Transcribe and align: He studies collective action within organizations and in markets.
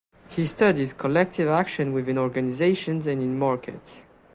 He 0.31 0.47
studies 0.47 0.93
collective 0.93 1.47
action 1.47 1.93
within 1.93 2.17
organizations 2.17 3.05
and 3.05 3.21
in 3.21 3.37
markets. 3.37 4.03